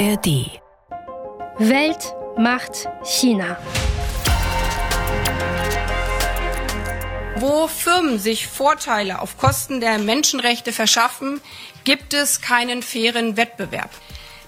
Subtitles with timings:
[0.00, 0.62] ARD.
[1.58, 3.58] Welt macht China.
[7.36, 11.42] Wo Firmen sich Vorteile auf Kosten der Menschenrechte verschaffen,
[11.84, 13.90] gibt es keinen fairen Wettbewerb.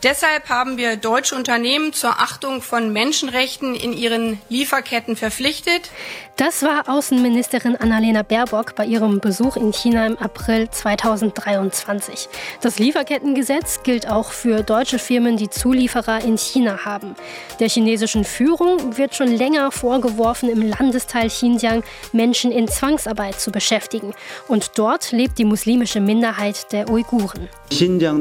[0.03, 5.91] Deshalb haben wir deutsche Unternehmen zur Achtung von Menschenrechten in ihren Lieferketten verpflichtet.
[6.37, 12.29] Das war Außenministerin Annalena Baerbock bei ihrem Besuch in China im April 2023.
[12.61, 17.15] Das Lieferkettengesetz gilt auch für deutsche Firmen, die Zulieferer in China haben.
[17.61, 24.15] Der chinesischen Führung wird schon länger vorgeworfen, im Landesteil Xinjiang Menschen in Zwangsarbeit zu beschäftigen.
[24.49, 27.49] Und dort lebt die muslimische Minderheit der Uiguren.
[27.71, 28.21] Xinjiang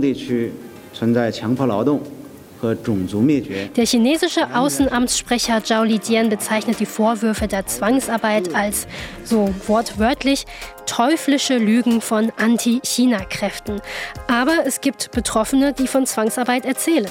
[3.76, 8.88] der chinesische Außenamtssprecher Zhao Lijian bezeichnet die Vorwürfe der Zwangsarbeit als,
[9.24, 10.46] so wortwörtlich,
[10.86, 13.82] teuflische Lügen von Anti-China-Kräften.
[14.27, 17.10] Aber es gibt Betroffene, die von Zwangsarbeit erzählen.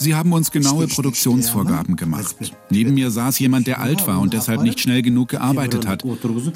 [0.00, 2.34] Sie haben uns genaue Produktionsvorgaben gemacht.
[2.70, 6.02] Neben mir saß jemand, der alt war und deshalb nicht schnell genug gearbeitet hat.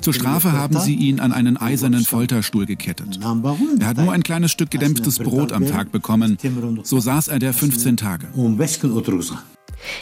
[0.01, 3.21] Zur Strafe haben sie ihn an einen eisernen Folterstuhl gekettet.
[3.23, 6.39] Er hat nur ein kleines Stück gedämpftes Brot am Tag bekommen.
[6.85, 8.29] So saß er der 15 Tage.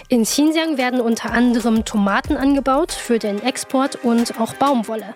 [0.08, 5.14] In Xinjiang werden unter anderem Tomaten angebaut für den Export und auch Baumwolle.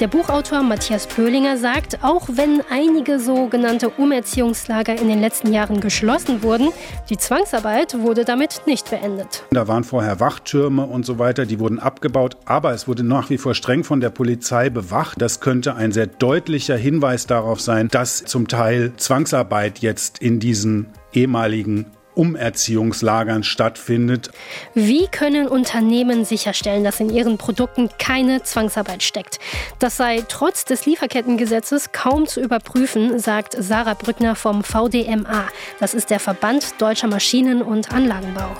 [0.00, 6.42] Der Buchautor Matthias Pöhlinger sagt, auch wenn einige sogenannte Umerziehungslager in den letzten Jahren geschlossen
[6.42, 6.70] wurden,
[7.08, 9.44] die Zwangsarbeit wurde damit nicht beendet.
[9.50, 13.38] Da waren vorher Wachtürme und so weiter, die wurden abgebaut, aber es wurde nach wie
[13.38, 15.20] vor streng von der Polizei bewacht.
[15.20, 20.88] Das könnte ein sehr deutlicher Hinweis darauf sein, dass zum Teil Zwangsarbeit jetzt in diesen
[21.12, 21.86] ehemaligen
[22.16, 24.30] Umerziehungslagern stattfindet.
[24.74, 29.38] Wie können Unternehmen sicherstellen, dass in ihren Produkten keine Zwangsarbeit steckt?
[29.78, 35.48] Das sei trotz des Lieferkettengesetzes kaum zu überprüfen, sagt Sarah Brückner vom VDMA.
[35.78, 38.50] Das ist der Verband Deutscher Maschinen- und Anlagenbau.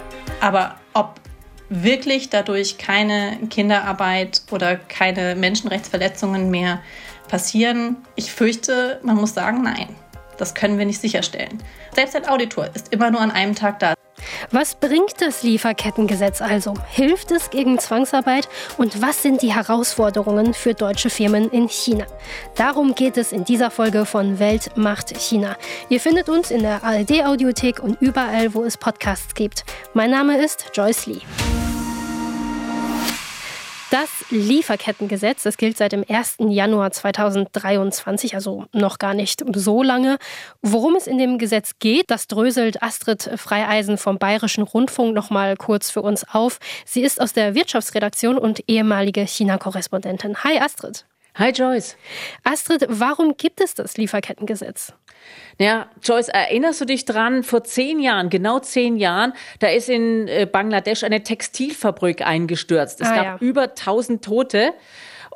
[0.40, 1.20] Aber ob
[1.68, 6.80] wirklich dadurch keine Kinderarbeit oder keine Menschenrechtsverletzungen mehr
[7.28, 9.88] passieren, ich fürchte, man muss sagen, nein.
[10.38, 11.62] Das können wir nicht sicherstellen.
[11.94, 13.94] Selbst ein Auditor ist immer nur an einem Tag da.
[14.50, 16.74] Was bringt das Lieferkettengesetz also?
[16.88, 18.48] Hilft es gegen Zwangsarbeit?
[18.78, 22.06] Und was sind die Herausforderungen für deutsche Firmen in China?
[22.54, 25.56] Darum geht es in dieser Folge von Welt macht China.
[25.88, 29.64] Ihr findet uns in der ARD-Audiothek und überall, wo es Podcasts gibt.
[29.94, 31.65] Mein Name ist Joyce Lee.
[33.98, 36.36] Das Lieferkettengesetz, das gilt seit dem 1.
[36.40, 40.18] Januar 2023, also noch gar nicht so lange.
[40.60, 45.56] Worum es in dem Gesetz geht, das dröselt Astrid Freieisen vom Bayerischen Rundfunk noch mal
[45.56, 46.58] kurz für uns auf.
[46.84, 50.44] Sie ist aus der Wirtschaftsredaktion und ehemalige China-Korrespondentin.
[50.44, 51.06] Hi Astrid.
[51.36, 51.96] Hi Joyce.
[52.44, 54.92] Astrid, warum gibt es das Lieferkettengesetz?
[55.58, 60.28] Ja, Joyce, erinnerst du dich dran, vor zehn Jahren, genau zehn Jahren, da ist in
[60.28, 63.00] äh, Bangladesch eine Textilfabrik eingestürzt.
[63.00, 63.36] Es ah, gab ja.
[63.40, 64.74] über 1000 Tote.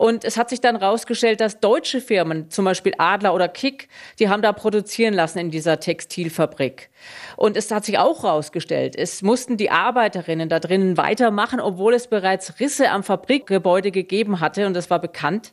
[0.01, 3.89] Und es hat sich dann rausgestellt, dass deutsche Firmen, zum Beispiel Adler oder Kick,
[4.19, 6.89] die haben da produzieren lassen in dieser Textilfabrik.
[7.37, 12.07] Und es hat sich auch rausgestellt, es mussten die Arbeiterinnen da drinnen weitermachen, obwohl es
[12.07, 15.53] bereits Risse am Fabrikgebäude gegeben hatte und das war bekannt.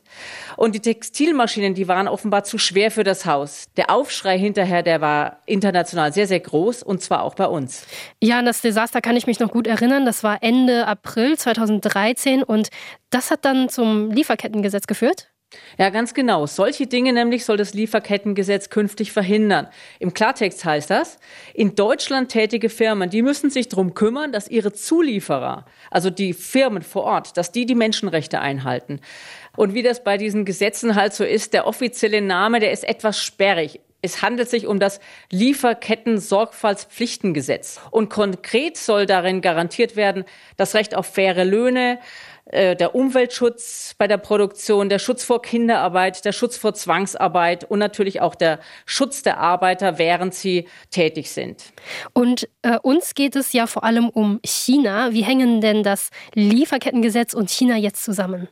[0.56, 3.66] Und die Textilmaschinen, die waren offenbar zu schwer für das Haus.
[3.76, 7.86] Der Aufschrei hinterher, der war international sehr, sehr groß und zwar auch bei uns.
[8.22, 10.06] Ja, an das Desaster kann ich mich noch gut erinnern.
[10.06, 12.70] Das war Ende April 2013 und
[13.10, 15.30] das hat dann zum Lieferkettengesetz geführt?
[15.78, 16.44] Ja, ganz genau.
[16.46, 19.68] Solche Dinge nämlich soll das Lieferkettengesetz künftig verhindern.
[19.98, 21.18] Im Klartext heißt das,
[21.54, 26.82] in Deutschland tätige Firmen, die müssen sich darum kümmern, dass ihre Zulieferer, also die Firmen
[26.82, 29.00] vor Ort, dass die die Menschenrechte einhalten.
[29.56, 33.18] Und wie das bei diesen Gesetzen halt so ist, der offizielle Name, der ist etwas
[33.18, 33.80] sperrig.
[34.00, 35.00] Es handelt sich um das
[35.32, 37.80] Lieferketten-Sorgfaltspflichtengesetz.
[37.90, 40.24] Und konkret soll darin garantiert werden,
[40.56, 41.98] das Recht auf faire Löhne,
[42.50, 48.20] der Umweltschutz bei der Produktion, der Schutz vor Kinderarbeit, der Schutz vor Zwangsarbeit und natürlich
[48.20, 51.64] auch der Schutz der Arbeiter, während sie tätig sind.
[52.12, 55.12] Und äh, uns geht es ja vor allem um China.
[55.12, 58.48] Wie hängen denn das Lieferkettengesetz und China jetzt zusammen?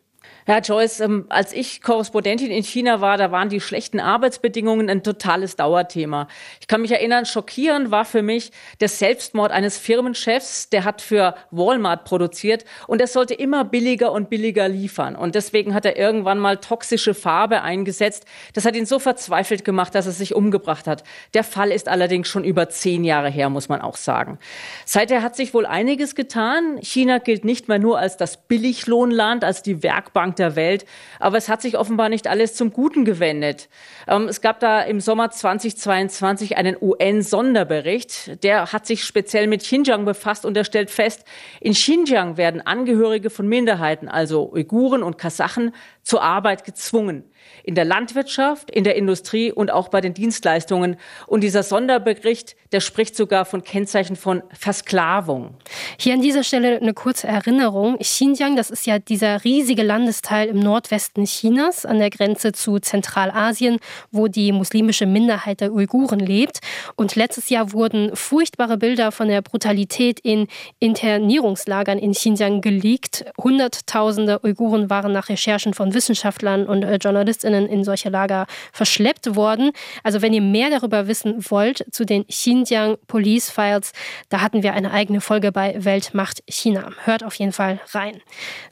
[0.48, 5.02] Ja, Joyce, ähm, als ich Korrespondentin in China war, da waren die schlechten Arbeitsbedingungen ein
[5.02, 6.28] totales Dauerthema.
[6.60, 11.34] Ich kann mich erinnern, schockierend war für mich der Selbstmord eines Firmenchefs, der hat für
[11.50, 15.16] Walmart produziert und er sollte immer billiger und billiger liefern.
[15.16, 18.24] Und deswegen hat er irgendwann mal toxische Farbe eingesetzt.
[18.54, 21.02] Das hat ihn so verzweifelt gemacht, dass er sich umgebracht hat.
[21.34, 24.38] Der Fall ist allerdings schon über zehn Jahre her, muss man auch sagen.
[24.84, 26.78] Seither hat sich wohl einiges getan.
[26.82, 30.86] China gilt nicht mehr nur als das Billiglohnland, als die Werkbank Der Welt.
[31.18, 33.68] Aber es hat sich offenbar nicht alles zum Guten gewendet.
[34.06, 38.42] Ähm, es gab da im Sommer 2022 einen UN-Sonderbericht.
[38.42, 41.24] Der hat sich speziell mit Xinjiang befasst und er stellt fest,
[41.60, 47.24] in Xinjiang werden Angehörige von Minderheiten, also Uiguren und Kasachen, zur Arbeit gezwungen
[47.62, 50.96] in der Landwirtschaft, in der Industrie und auch bei den Dienstleistungen.
[51.26, 55.54] Und dieser Sonderbericht, der spricht sogar von Kennzeichen von Versklavung.
[55.98, 57.98] Hier an dieser Stelle eine kurze Erinnerung.
[57.98, 63.78] Xinjiang, das ist ja dieser riesige Landesteil im Nordwesten Chinas an der Grenze zu Zentralasien,
[64.10, 66.60] wo die muslimische Minderheit der Uiguren lebt.
[66.96, 70.46] Und letztes Jahr wurden furchtbare Bilder von der Brutalität in
[70.78, 73.24] Internierungslagern in Xinjiang geleakt.
[73.38, 76.98] Hunderttausende Uiguren waren nach Recherchen von Wissenschaftlern und äh,
[77.36, 79.72] Journalistinnen in solche Lager verschleppt worden.
[80.02, 83.92] Also wenn ihr mehr darüber wissen wollt zu den Xinjiang Police Files,
[84.28, 86.90] da hatten wir eine eigene Folge bei Weltmacht China.
[87.04, 88.20] Hört auf jeden Fall rein.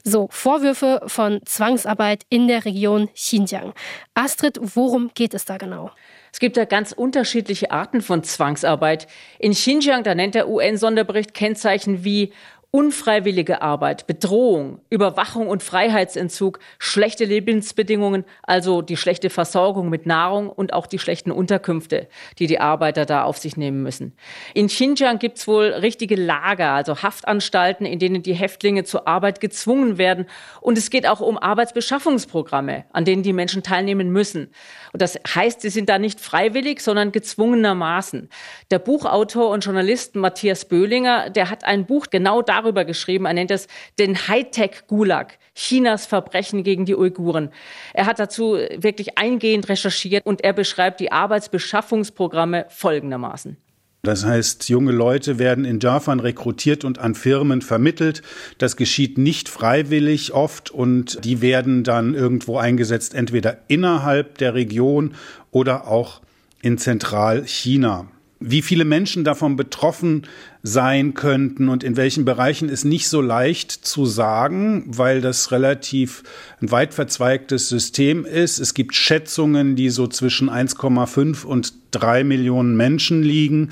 [0.03, 3.73] So, Vorwürfe von Zwangsarbeit in der Region Xinjiang.
[4.13, 5.91] Astrid, worum geht es da genau?
[6.31, 9.07] Es gibt da ganz unterschiedliche Arten von Zwangsarbeit.
[9.39, 12.33] In Xinjiang, da nennt der UN-Sonderbericht Kennzeichen wie
[12.75, 20.73] Unfreiwillige Arbeit, Bedrohung, Überwachung und Freiheitsentzug, schlechte Lebensbedingungen, also die schlechte Versorgung mit Nahrung und
[20.73, 24.11] auch die schlechten Unterkünfte, die die Arbeiter da auf sich nehmen müssen.
[24.53, 29.97] In Xinjiang gibt's wohl richtige Lager, also Haftanstalten, in denen die Häftlinge zur Arbeit gezwungen
[29.97, 30.25] werden.
[30.59, 34.49] Und es geht auch um Arbeitsbeschaffungsprogramme, an denen die Menschen teilnehmen müssen.
[34.91, 38.27] Und das heißt, sie sind da nicht freiwillig, sondern gezwungenermaßen.
[38.69, 43.25] Der Buchautor und Journalist Matthias Böhlinger, der hat ein Buch genau darüber darüber geschrieben.
[43.25, 43.67] Er nennt es
[43.99, 47.51] den Hightech-Gulag, Chinas Verbrechen gegen die Uiguren.
[47.93, 53.57] Er hat dazu wirklich eingehend recherchiert und er beschreibt die Arbeitsbeschaffungsprogramme folgendermaßen.
[54.03, 58.21] Das heißt, junge Leute werden in Japan rekrutiert und an Firmen vermittelt.
[58.59, 65.15] Das geschieht nicht freiwillig oft und die werden dann irgendwo eingesetzt, entweder innerhalb der Region
[65.49, 66.21] oder auch
[66.61, 68.07] in Zentralchina.
[68.47, 70.27] Wie viele Menschen davon betroffen
[70.61, 76.21] sein könnten und in welchen Bereichen ist nicht so leicht zu sagen, weil das relativ
[76.61, 78.59] ein weit verzweigtes System ist.
[78.59, 83.69] Es gibt Schätzungen, die so zwischen 1,5 und 3 Millionen Menschen liegen.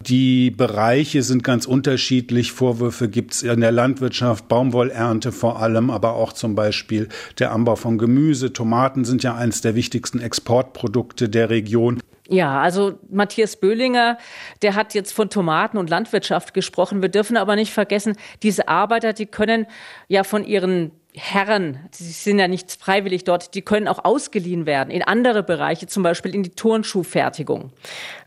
[0.00, 2.52] Die Bereiche sind ganz unterschiedlich.
[2.52, 7.76] Vorwürfe gibt es in der Landwirtschaft, Baumwollernte vor allem, aber auch zum Beispiel der Anbau
[7.76, 8.54] von Gemüse.
[8.54, 12.00] Tomaten sind ja eines der wichtigsten Exportprodukte der Region.
[12.34, 14.18] Ja, also Matthias Böhlinger,
[14.62, 17.00] der hat jetzt von Tomaten und Landwirtschaft gesprochen.
[17.00, 19.66] Wir dürfen aber nicht vergessen, diese Arbeiter, die können
[20.08, 24.90] ja von ihren Herren, sie sind ja nicht freiwillig dort, die können auch ausgeliehen werden
[24.90, 27.70] in andere Bereiche, zum Beispiel in die Turnschuhfertigung.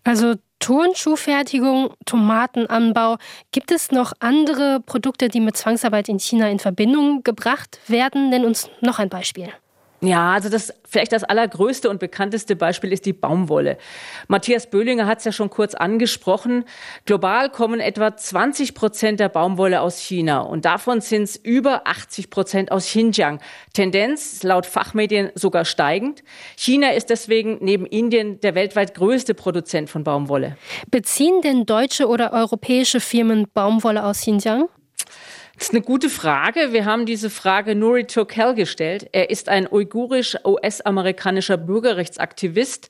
[0.06, 3.18] Also Turnschuhfertigung, Tomatenanbau.
[3.52, 8.30] Gibt es noch andere Produkte, die mit Zwangsarbeit in China in Verbindung gebracht werden?
[8.30, 9.50] Nenn uns noch ein Beispiel.
[10.00, 13.80] Ja, also das vielleicht das allergrößte und bekannteste Beispiel ist die Baumwolle.
[14.28, 16.66] Matthias Böhlinger hat es ja schon kurz angesprochen.
[17.06, 22.30] Global kommen etwa 20 Prozent der Baumwolle aus China und davon sind es über 80
[22.30, 23.42] Prozent aus Xinjiang.
[23.74, 26.24] Tendenz laut Fachmedien sogar steigend.
[26.56, 30.58] China ist deswegen neben Indien der weltweit größte Produzent von Baumwolle.
[30.92, 34.70] Beziehen denn deutsche oder europäische Firmen Baumwolle aus Xinjiang?
[35.58, 36.72] Das ist eine gute Frage.
[36.72, 39.10] Wir haben diese Frage Nuri Turkel gestellt.
[39.12, 42.90] Er ist ein uigurisch-US-amerikanischer Bürgerrechtsaktivist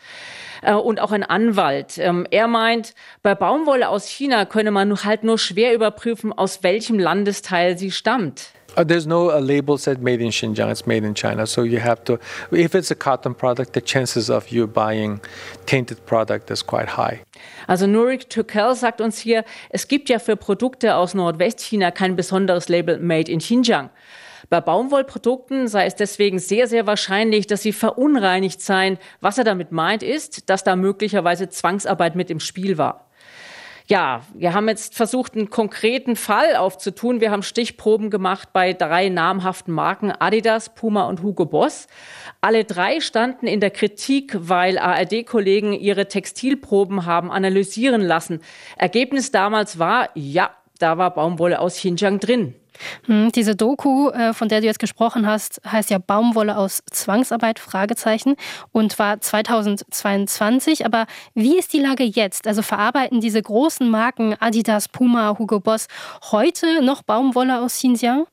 [0.63, 1.97] äh, und auch ein Anwalt.
[1.97, 2.93] Ähm, er meint,
[3.23, 8.49] bei Baumwolle aus China könne man halt nur schwer überprüfen, aus welchem Landesteil sie stammt.
[8.77, 10.69] Uh, there's no uh, label said made in Xinjiang.
[10.69, 11.47] It's made in China.
[11.47, 12.19] So you have to,
[12.51, 15.19] if it's a cotton product, the chances of you buying
[15.65, 17.21] tainted product is quite high.
[17.67, 22.69] Also Nurik Turkel sagt uns hier, es gibt ja für Produkte aus Nordwestchina kein besonderes
[22.69, 23.89] Label Made in Xinjiang.
[24.49, 28.99] Bei Baumwollprodukten sei es deswegen sehr, sehr wahrscheinlich, dass sie verunreinigt seien.
[29.21, 33.06] Was er damit meint, ist, dass da möglicherweise Zwangsarbeit mit im Spiel war.
[33.89, 37.21] Ja, wir haben jetzt versucht, einen konkreten Fall aufzutun.
[37.21, 41.87] Wir haben Stichproben gemacht bei drei namhaften Marken Adidas, Puma und Hugo Boss.
[42.41, 48.41] Alle drei standen in der Kritik, weil ARD-Kollegen ihre Textilproben haben analysieren lassen.
[48.75, 52.55] Ergebnis damals war, ja, da war Baumwolle aus Xinjiang drin.
[53.05, 57.59] Hm, diese Doku, äh, von der du jetzt gesprochen hast, heißt ja Baumwolle aus Zwangsarbeit,
[57.59, 58.35] Fragezeichen,
[58.71, 60.85] und war 2022.
[60.85, 62.47] Aber wie ist die Lage jetzt?
[62.47, 65.87] Also verarbeiten diese großen Marken Adidas, Puma, Hugo Boss
[66.31, 68.25] heute noch Baumwolle aus Xinjiang?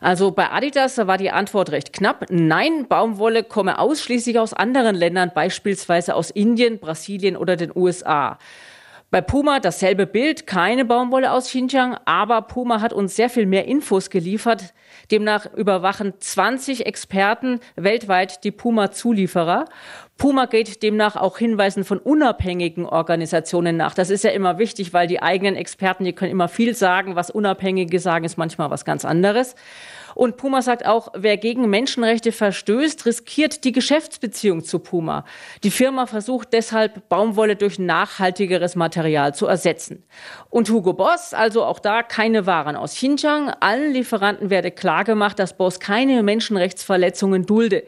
[0.00, 2.26] Also bei Adidas war die Antwort recht knapp.
[2.30, 8.38] Nein, Baumwolle komme ausschließlich aus anderen Ländern, beispielsweise aus Indien, Brasilien oder den USA.
[9.12, 13.64] Bei Puma dasselbe Bild, keine Baumwolle aus Xinjiang, aber Puma hat uns sehr viel mehr
[13.64, 14.72] Infos geliefert.
[15.10, 19.64] Demnach überwachen 20 Experten weltweit die Puma-Zulieferer.
[20.16, 23.94] Puma geht demnach auch Hinweisen von unabhängigen Organisationen nach.
[23.94, 27.16] Das ist ja immer wichtig, weil die eigenen Experten, die können immer viel sagen.
[27.16, 29.56] Was Unabhängige sagen, ist manchmal was ganz anderes.
[30.14, 35.24] Und Puma sagt auch, wer gegen Menschenrechte verstößt, riskiert die Geschäftsbeziehung zu Puma.
[35.62, 40.04] Die Firma versucht deshalb, Baumwolle durch nachhaltigeres Material zu ersetzen.
[40.48, 43.50] Und Hugo Boss, also auch da keine Waren aus Xinjiang.
[43.60, 47.84] Allen Lieferanten werde klargemacht, dass Boss keine Menschenrechtsverletzungen dulde.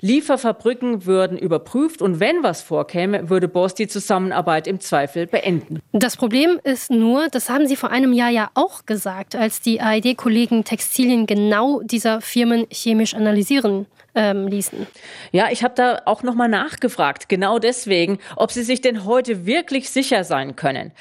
[0.00, 5.80] Lieferfabriken würden überprüft und wenn was vorkäme, würde Boss die Zusammenarbeit im Zweifel beenden.
[5.92, 9.80] Das Problem ist nur, das haben Sie vor einem Jahr ja auch gesagt, als die
[9.80, 14.86] ARD-Kollegen Textilien genau dieser Firmen chemisch analysieren ähm, ließen.
[15.32, 19.90] Ja, ich habe da auch nochmal nachgefragt, genau deswegen, ob sie sich denn heute wirklich
[19.90, 20.92] sicher sein können.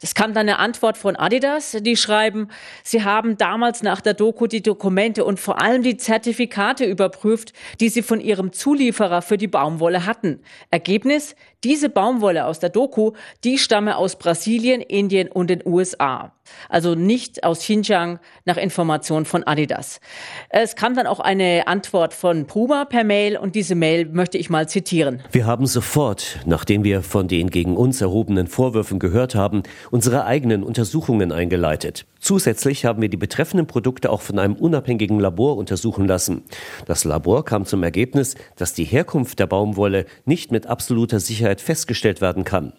[0.00, 2.48] Es kam dann eine Antwort von Adidas, die schreiben,
[2.82, 7.88] sie haben damals nach der Doku die Dokumente und vor allem die Zertifikate überprüft, die
[7.88, 10.40] sie von ihrem Zulieferer für die Baumwolle hatten.
[10.70, 13.12] Ergebnis, diese Baumwolle aus der Doku,
[13.44, 16.32] die stamme aus Brasilien, Indien und den USA.
[16.68, 20.00] Also nicht aus Xinjiang nach Information von Adidas.
[20.48, 24.50] Es kam dann auch eine Antwort von Puma per Mail und diese Mail möchte ich
[24.50, 25.22] mal zitieren.
[25.30, 30.62] Wir haben sofort, nachdem wir von den gegen uns erhobenen Vorwürfen gehört haben, unsere eigenen
[30.62, 32.06] Untersuchungen eingeleitet.
[32.22, 36.44] Zusätzlich haben wir die betreffenden Produkte auch von einem unabhängigen Labor untersuchen lassen.
[36.86, 42.20] Das Labor kam zum Ergebnis, dass die Herkunft der Baumwolle nicht mit absoluter Sicherheit festgestellt
[42.20, 42.74] werden kann.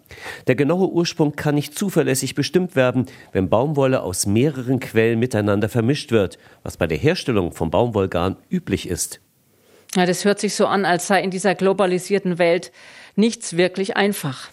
[0.46, 6.10] Der genaue Ursprung kann nicht zuverlässig bestimmt werden, wenn Baumwolle aus mehreren Quellen miteinander vermischt
[6.10, 9.20] wird, was bei der Herstellung von Baumwollgarn üblich ist.
[9.96, 12.72] Ja, das hört sich so an, als sei in dieser globalisierten Welt
[13.14, 14.48] nichts wirklich einfach.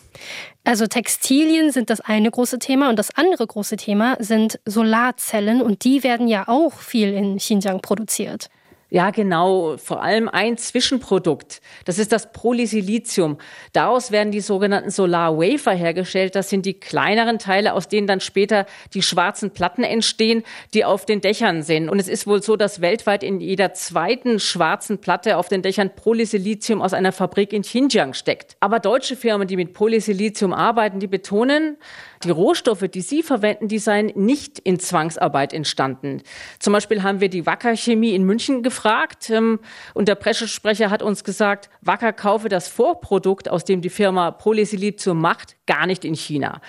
[0.64, 5.84] Also Textilien sind das eine große Thema und das andere große Thema sind Solarzellen und
[5.84, 8.50] die werden ja auch viel in Xinjiang produziert.
[8.94, 9.78] Ja, genau.
[9.78, 11.62] Vor allem ein Zwischenprodukt.
[11.86, 13.38] Das ist das Polysilizium.
[13.72, 16.36] Daraus werden die sogenannten Solar Wafer hergestellt.
[16.36, 20.44] Das sind die kleineren Teile, aus denen dann später die schwarzen Platten entstehen,
[20.74, 21.88] die auf den Dächern sind.
[21.88, 25.96] Und es ist wohl so, dass weltweit in jeder zweiten schwarzen Platte auf den Dächern
[25.96, 28.58] Polysilizium aus einer Fabrik in Xinjiang steckt.
[28.60, 31.78] Aber deutsche Firmen, die mit Polysilizium arbeiten, die betonen,
[32.24, 36.22] die Rohstoffe, die sie verwenden, die seien nicht in Zwangsarbeit entstanden.
[36.60, 39.60] Zum Beispiel haben wir die Wacker Chemie in München gefragt ähm,
[39.94, 45.20] und der Pressesprecher hat uns gesagt, Wacker kaufe das Vorprodukt, aus dem die Firma Polysilizium
[45.20, 46.60] macht, gar nicht in China.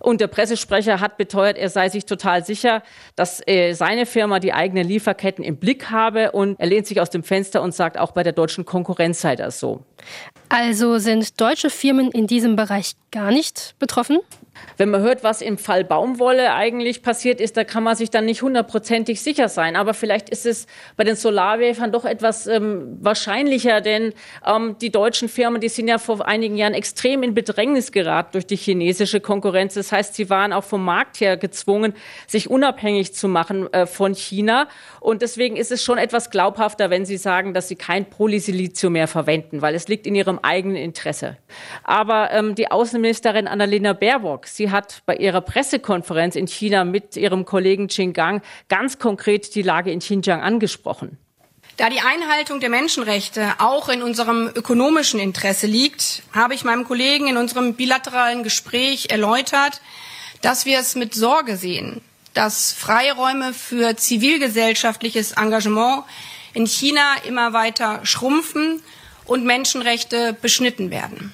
[0.00, 2.82] Und der Pressesprecher hat beteuert, er sei sich total sicher,
[3.16, 7.08] dass äh, seine Firma die eigenen Lieferketten im Blick habe und er lehnt sich aus
[7.08, 9.82] dem Fenster und sagt, auch bei der deutschen Konkurrenz sei das so.
[10.50, 14.18] Also sind deutsche Firmen in diesem Bereich gar nicht betroffen?
[14.76, 18.24] Wenn man hört, was im Fall Baumwolle eigentlich passiert ist, da kann man sich dann
[18.24, 19.76] nicht hundertprozentig sicher sein.
[19.76, 24.12] Aber vielleicht ist es bei den Solarwäfern doch etwas ähm, wahrscheinlicher, denn
[24.46, 28.46] ähm, die deutschen Firmen, die sind ja vor einigen Jahren extrem in Bedrängnis geraten durch
[28.50, 29.74] die chinesische Konkurrenz.
[29.74, 31.94] Das heißt, sie waren auch vom Markt her gezwungen,
[32.26, 34.68] sich unabhängig zu machen äh, von China.
[35.00, 39.08] Und deswegen ist es schon etwas glaubhafter, wenn sie sagen, dass sie kein Polysilizium mehr
[39.08, 41.36] verwenden, weil es liegt in ihrem eigenen Interesse.
[41.84, 47.44] Aber ähm, die Außenministerin Annalena Baerbock, sie hat bei ihrer Pressekonferenz in China mit ihrem
[47.44, 51.18] Kollegen Qin Gang ganz konkret die Lage in Xinjiang angesprochen.
[51.80, 57.26] Da die Einhaltung der Menschenrechte auch in unserem ökonomischen Interesse liegt, habe ich meinem Kollegen
[57.26, 59.80] in unserem bilateralen Gespräch erläutert,
[60.42, 62.02] dass wir es mit Sorge sehen,
[62.34, 66.04] dass Freiräume für zivilgesellschaftliches Engagement
[66.52, 68.82] in China immer weiter schrumpfen
[69.24, 71.32] und Menschenrechte beschnitten werden.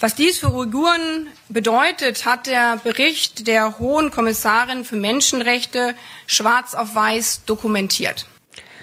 [0.00, 5.94] Was dies für Uiguren bedeutet, hat der Bericht der Hohen Kommissarin für Menschenrechte
[6.26, 8.26] schwarz auf weiß dokumentiert.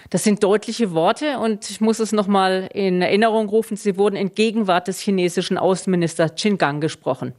[0.10, 3.76] Das sind deutliche Worte und ich muss es noch mal in Erinnerung rufen.
[3.76, 7.34] Sie wurden in Gegenwart des chinesischen Außenministers Qin Gang gesprochen.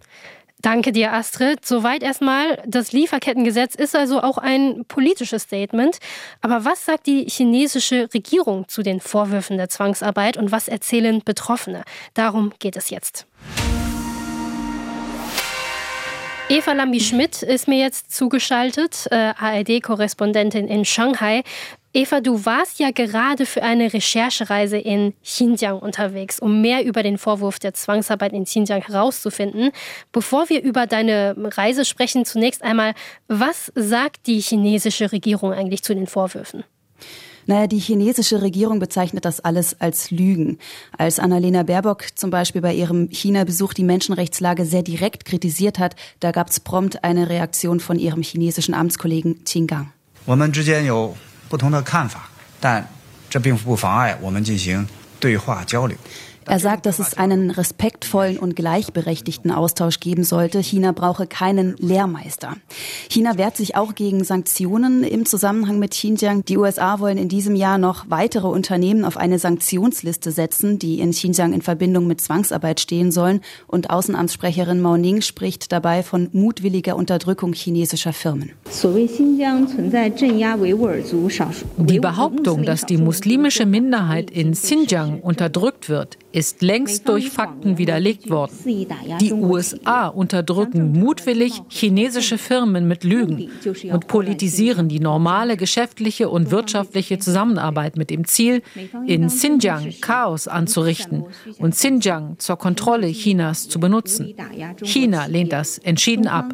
[0.63, 1.65] Danke dir, Astrid.
[1.65, 2.61] Soweit erstmal.
[2.67, 5.99] Das Lieferkettengesetz ist also auch ein politisches Statement.
[6.41, 11.83] Aber was sagt die chinesische Regierung zu den Vorwürfen der Zwangsarbeit und was erzählen Betroffene?
[12.15, 13.27] Darum geht es jetzt.
[16.49, 21.43] Eva Lambi-Schmidt ist mir jetzt zugeschaltet, äh, ARD-Korrespondentin in Shanghai.
[21.97, 27.17] Eva, du warst ja gerade für eine Recherchereise in Xinjiang unterwegs, um mehr über den
[27.17, 29.71] Vorwurf der Zwangsarbeit in Xinjiang herauszufinden.
[30.13, 32.93] Bevor wir über deine Reise sprechen, zunächst einmal,
[33.29, 36.65] was sagt die chinesische Regierung eigentlich zu den Vorwürfen?
[37.47, 40.59] Naja, die chinesische Regierung bezeichnet das alles als Lügen.
[40.99, 46.31] Als Annalena Baerbock zum Beispiel bei ihrem China-Besuch die Menschenrechtslage sehr direkt kritisiert hat, da
[46.31, 49.93] gab es prompt eine Reaktion von ihrem chinesischen Amtskollegen Qin Gang.
[51.49, 52.29] 不同的看法，
[52.61, 52.87] 但
[53.29, 54.87] 这并不妨碍我们进行。
[56.49, 60.61] Er sagt, dass es einen respektvollen und gleichberechtigten Austausch geben sollte.
[60.61, 62.55] China brauche keinen Lehrmeister.
[63.11, 66.45] China wehrt sich auch gegen Sanktionen im Zusammenhang mit Xinjiang.
[66.45, 71.11] Die USA wollen in diesem Jahr noch weitere Unternehmen auf eine Sanktionsliste setzen, die in
[71.11, 73.41] Xinjiang in Verbindung mit Zwangsarbeit stehen sollen.
[73.67, 78.53] Und Außenamtssprecherin Mao Ning spricht dabei von mutwilliger Unterdrückung chinesischer Firmen.
[81.77, 88.31] Die Behauptung, dass die muslimische Minderheit in Xinjiang unterdrückt wird, ist längst durch Fakten widerlegt
[88.31, 88.53] worden.
[89.21, 93.51] Die USA unterdrücken mutwillig chinesische Firmen mit Lügen
[93.91, 98.63] und politisieren die normale geschäftliche und wirtschaftliche Zusammenarbeit mit dem Ziel,
[99.07, 101.25] in Xinjiang Chaos anzurichten
[101.59, 104.35] und Xinjiang zur Kontrolle Chinas zu benutzen.
[104.83, 106.53] China lehnt das entschieden ab.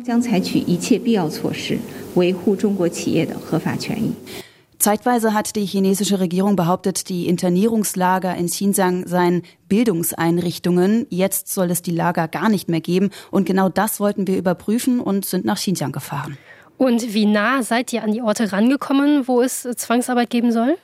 [4.82, 11.06] Zeitweise hat die chinesische Regierung behauptet, die Internierungslager in Xinjiang seien Bildungseinrichtungen.
[11.08, 13.10] Jetzt soll es die Lager gar nicht mehr geben.
[13.30, 16.36] Und genau das wollten wir überprüfen und sind nach Xinjiang gefahren.
[16.78, 20.76] Und wie nah seid ihr an die Orte rangekommen, wo es Zwangsarbeit geben soll?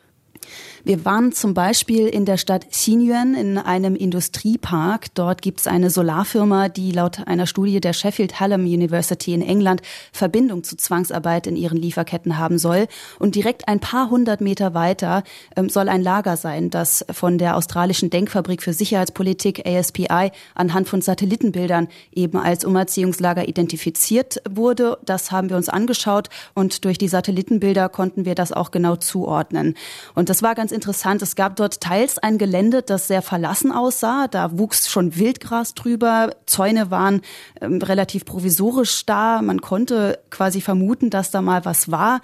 [0.85, 5.13] Wir waren zum Beispiel in der Stadt Xinyuan in einem Industriepark.
[5.15, 9.83] Dort gibt es eine Solarfirma, die laut einer Studie der Sheffield Hallam University in England
[10.13, 12.87] Verbindung zu Zwangsarbeit in ihren Lieferketten haben soll.
[13.19, 15.25] Und direkt ein paar hundert Meter weiter
[15.57, 21.01] ähm, soll ein Lager sein, das von der australischen Denkfabrik für Sicherheitspolitik ASPI anhand von
[21.01, 24.99] Satellitenbildern eben als Umerziehungslager identifiziert wurde.
[25.05, 29.75] Das haben wir uns angeschaut und durch die Satellitenbilder konnten wir das auch genau zuordnen.
[30.15, 31.23] Und das war ganz interessant.
[31.23, 34.29] Es gab dort teils ein Gelände, das sehr verlassen aussah.
[34.29, 36.31] Da wuchs schon Wildgras drüber.
[36.47, 37.23] Zäune waren
[37.61, 39.43] ähm, relativ provisorisch da.
[39.43, 42.21] Man konnte quasi vermuten, dass da mal was war.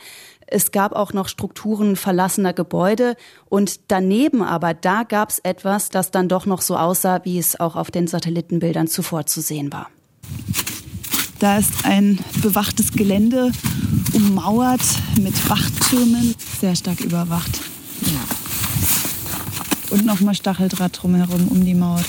[0.47, 3.17] Es gab auch noch Strukturen verlassener Gebäude
[3.49, 7.59] und daneben aber, da gab es etwas, das dann doch noch so aussah, wie es
[7.59, 9.89] auch auf den Satellitenbildern zuvor zu sehen war.
[11.41, 13.51] Da ist ein bewachtes Gelände,
[14.13, 14.85] ummauert
[15.21, 17.61] mit Wachtürmen, sehr stark überwacht.
[19.95, 22.03] Und nochmal Stacheldraht drumherum um die Mauer.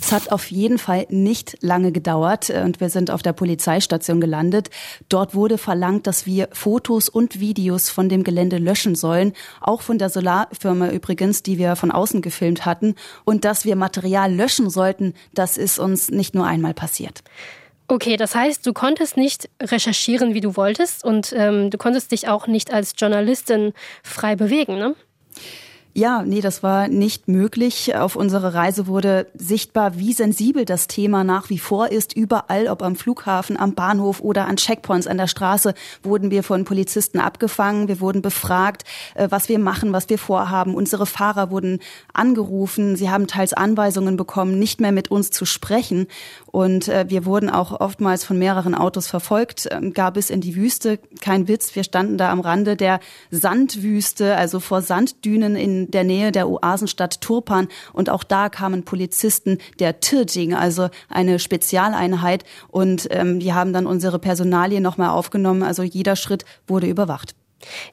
[0.00, 4.22] Es hat auf jeden Fall nicht lange gedauert äh, und wir sind auf der Polizeistation
[4.22, 4.70] gelandet.
[5.10, 9.98] Dort wurde verlangt, dass wir Fotos und Videos von dem Gelände löschen sollen, auch von
[9.98, 12.94] der Solarfirma übrigens, die wir von außen gefilmt hatten,
[13.26, 15.12] und dass wir Material löschen sollten.
[15.34, 17.22] Das ist uns nicht nur einmal passiert.
[17.86, 22.28] Okay, das heißt, du konntest nicht recherchieren, wie du wolltest und ähm, du konntest dich
[22.28, 24.94] auch nicht als Journalistin frei bewegen, ne?
[25.98, 27.96] Ja, nee, das war nicht möglich.
[27.96, 32.12] Auf unserer Reise wurde sichtbar, wie sensibel das Thema nach wie vor ist.
[32.12, 36.64] Überall, ob am Flughafen, am Bahnhof oder an Checkpoints an der Straße, wurden wir von
[36.64, 37.88] Polizisten abgefangen.
[37.88, 38.84] Wir wurden befragt,
[39.16, 40.76] äh, was wir machen, was wir vorhaben.
[40.76, 41.80] Unsere Fahrer wurden
[42.12, 42.94] angerufen.
[42.94, 46.06] Sie haben teils Anweisungen bekommen, nicht mehr mit uns zu sprechen.
[46.46, 50.54] Und äh, wir wurden auch oftmals von mehreren Autos verfolgt, ähm, gar bis in die
[50.54, 51.00] Wüste.
[51.20, 53.00] Kein Witz, wir standen da am Rande der
[53.32, 59.58] Sandwüste, also vor Sanddünen in der Nähe der Oasenstadt Turpan und auch da kamen Polizisten
[59.80, 65.62] der Tirjing, also eine Spezialeinheit und ähm, die haben dann unsere Personalien nochmal aufgenommen.
[65.62, 67.34] Also jeder Schritt wurde überwacht.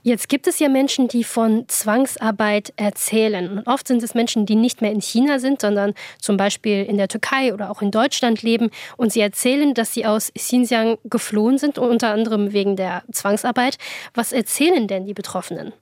[0.03, 3.49] Jetzt gibt es ja Menschen, die von Zwangsarbeit erzählen.
[3.49, 6.97] Und oft sind es Menschen, die nicht mehr in China sind, sondern zum Beispiel in
[6.97, 8.69] der Türkei oder auch in Deutschland leben.
[8.97, 13.77] Und sie erzählen, dass sie aus Xinjiang geflohen sind, unter anderem wegen der Zwangsarbeit.
[14.13, 15.73] Was erzählen denn die Betroffenen?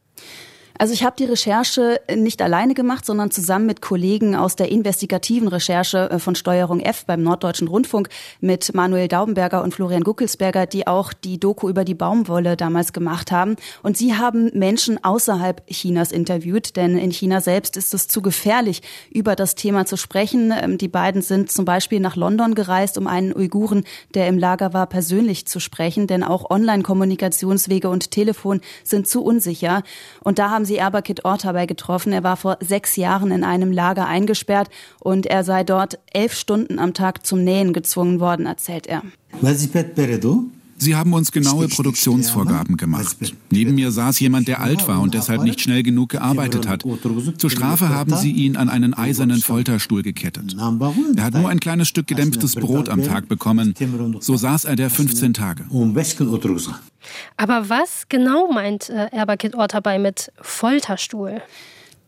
[0.78, 5.48] Also ich habe die Recherche nicht alleine gemacht, sondern zusammen mit Kollegen aus der investigativen
[5.48, 8.10] Recherche äh, von Steuerung F beim Norddeutschen Rundfunk
[8.42, 13.32] mit Manuel Daubenberger und Florian Guckelsberger, die auch die Doku über die Baumwolle damals gemacht
[13.32, 13.56] haben.
[13.84, 18.82] Und sie haben Menschen außerhalb Chinas interviewt, denn in China selbst ist es zu gefährlich,
[19.12, 20.54] über das Thema zu sprechen.
[20.60, 23.84] Ähm, die beiden sind zum Beispiel nach London gereist, um einen Uiguren,
[24.16, 29.84] der im Lager war, persönlich zu sprechen, denn auch Online-Kommunikationswege und Telefon sind zu unsicher.
[30.22, 32.14] Und da haben haben sie Erbakit Ortabay getroffen.
[32.14, 34.70] Er war vor sechs Jahren in einem Lager eingesperrt
[35.02, 39.02] und er sei dort elf Stunden am Tag zum Nähen gezwungen worden, erzählt er.
[40.78, 43.18] Sie haben uns genaue Produktionsvorgaben gemacht.
[43.52, 46.84] Neben mir saß jemand, der alt war und deshalb nicht schnell genug gearbeitet hat.
[47.38, 50.56] Zur Strafe haben sie ihn an einen eisernen Folterstuhl gekettet.
[50.58, 53.74] Er hat nur ein kleines Stück gedämpftes Brot am Tag bekommen.
[54.22, 55.66] So saß er der 15 Tage.
[57.38, 61.42] Aber was genau meint äh, Erbakit Ortabay mit Folterstuhl?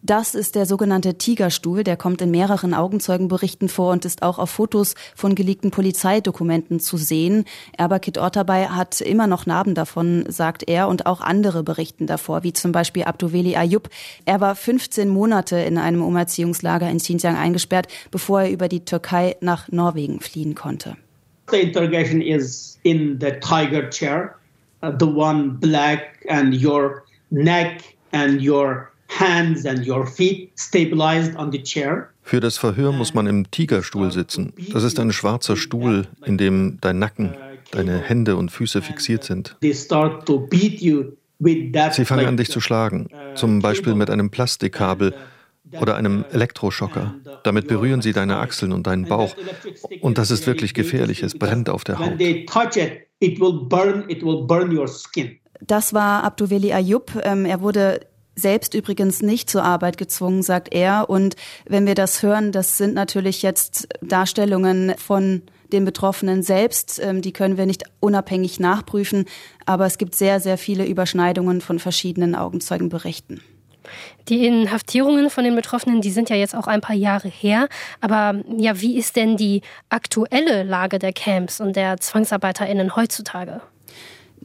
[0.05, 4.51] Das ist der sogenannte Tigerstuhl, der kommt in mehreren Augenzeugenberichten vor und ist auch auf
[4.51, 7.45] Fotos von geleakten Polizeidokumenten zu sehen.
[7.75, 12.53] Erbakit Ortabay hat immer noch Narben davon, sagt er, und auch andere berichten davor, wie
[12.53, 13.89] zum Beispiel Abduveli Ayub.
[14.25, 19.37] Er war 15 Monate in einem Umerziehungslager in Xinjiang eingesperrt, bevor er über die Türkei
[19.41, 20.97] nach Norwegen fliehen konnte.
[21.49, 24.35] The interrogation is in the tiger chair,
[24.99, 31.61] the one black and your neck and your hands and your feet stabilized on the
[31.61, 32.09] chair.
[32.23, 34.53] Für das Verhör muss man im Tigerstuhl sitzen.
[34.73, 37.35] Das ist ein schwarzer Stuhl, in dem dein Nacken,
[37.71, 39.55] deine Hände und Füße fixiert sind.
[39.61, 39.73] Sie
[42.05, 45.13] fangen an, dich zu schlagen, zum Beispiel mit einem Plastikkabel
[45.79, 47.15] oder einem Elektroschocker.
[47.43, 49.35] Damit berühren sie deine Achseln und deinen Bauch.
[50.01, 51.23] Und das ist wirklich gefährlich.
[51.23, 52.19] Es brennt auf der Haut.
[55.61, 57.11] Das war Abduveli Ayub.
[57.23, 58.01] Ähm, er wurde
[58.35, 61.09] selbst übrigens nicht zur Arbeit gezwungen, sagt er.
[61.09, 66.99] Und wenn wir das hören, das sind natürlich jetzt Darstellungen von den Betroffenen selbst.
[67.03, 69.25] Ähm, die können wir nicht unabhängig nachprüfen.
[69.65, 73.41] Aber es gibt sehr, sehr viele Überschneidungen von verschiedenen Augenzeugenberichten.
[74.29, 77.67] Die Inhaftierungen von den Betroffenen, die sind ja jetzt auch ein paar Jahre her.
[78.01, 83.61] Aber ja, wie ist denn die aktuelle Lage der Camps und der ZwangsarbeiterInnen heutzutage?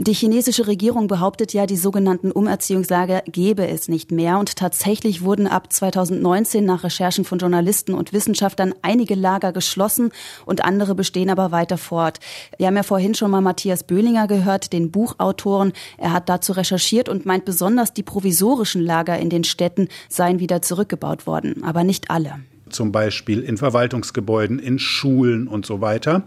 [0.02, 4.38] Die chinesische Regierung behauptet ja, die sogenannten Umerziehungslager gebe es nicht mehr.
[4.38, 10.10] Und tatsächlich wurden ab 2019 nach Recherchen von Journalisten und Wissenschaftlern einige Lager geschlossen
[10.46, 12.18] und andere bestehen aber weiter fort.
[12.56, 15.74] Wir haben ja vorhin schon mal Matthias Böhlinger gehört, den Buchautoren.
[15.98, 20.62] Er hat dazu recherchiert und meint besonders, die provisorischen Lager in den Städten seien wieder
[20.62, 26.22] zurückgebaut worden, aber nicht alle zum Beispiel in Verwaltungsgebäuden, in Schulen und so weiter.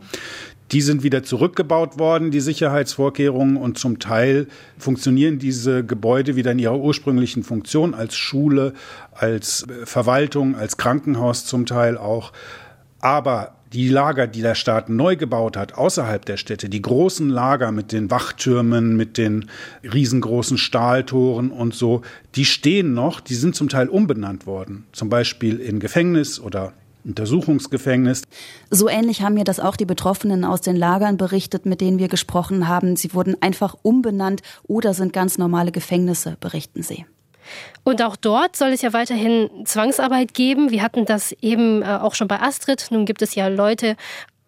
[0.71, 4.47] Die sind wieder zurückgebaut worden, die Sicherheitsvorkehrungen, und zum Teil
[4.77, 8.73] funktionieren diese Gebäude wieder in ihrer ursprünglichen Funktion als Schule,
[9.13, 12.31] als Verwaltung, als Krankenhaus zum Teil auch.
[12.99, 17.71] Aber die Lager, die der Staat neu gebaut hat, außerhalb der Städte, die großen Lager
[17.71, 19.49] mit den Wachtürmen, mit den
[19.83, 22.01] riesengroßen Stahltoren und so,
[22.35, 24.85] die stehen noch, die sind zum Teil umbenannt worden.
[24.91, 26.73] Zum Beispiel in Gefängnis oder
[27.05, 28.23] Untersuchungsgefängnis.
[28.69, 32.07] So ähnlich haben mir das auch die Betroffenen aus den Lagern berichtet, mit denen wir
[32.07, 32.95] gesprochen haben.
[32.95, 37.05] Sie wurden einfach umbenannt oder sind ganz normale Gefängnisse, berichten sie.
[37.83, 40.71] Und auch dort soll es ja weiterhin Zwangsarbeit geben.
[40.71, 42.87] Wir hatten das eben äh, auch schon bei Astrid.
[42.91, 43.95] Nun gibt es ja Leute